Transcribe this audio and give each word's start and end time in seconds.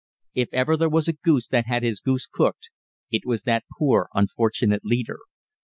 If 0.33 0.49
ever 0.51 0.77
there 0.77 0.89
was 0.89 1.07
a 1.07 1.13
goose 1.13 1.45
that 1.49 1.67
had 1.67 1.83
his 1.83 1.99
goose 1.99 2.25
cooked, 2.25 2.71
it 3.11 3.21
was 3.23 3.43
that 3.43 3.65
poor, 3.77 4.09
unfortunate 4.15 4.83
leader. 4.83 5.19